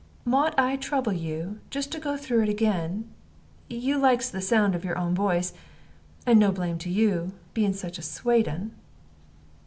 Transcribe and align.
Mought 0.25 0.55
I 0.57 0.77
trouble 0.77 1.13
you 1.13 1.59
just 1.69 1.91
to 1.91 1.99
go 1.99 2.17
through 2.17 2.41
it 2.41 2.49
again? 2.49 3.07
You 3.69 3.99
likes 3.99 4.31
the 4.31 4.41
sound 4.41 4.73
of 4.73 4.83
your 4.83 4.97
own 4.97 5.13
voice; 5.13 5.53
and 6.25 6.39
no 6.39 6.51
blame 6.51 6.79
to 6.79 6.89
you, 6.89 7.33
being 7.53 7.73
such 7.73 7.99
a 7.99 8.01
swate 8.01 8.47
un." 8.47 8.71